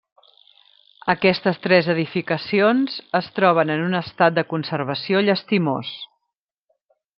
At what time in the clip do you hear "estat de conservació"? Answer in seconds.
4.01-5.25